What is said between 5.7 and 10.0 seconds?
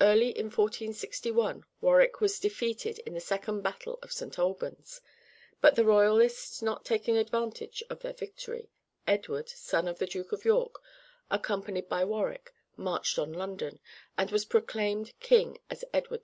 the royalists not taking advantage of their victory, Edward, son of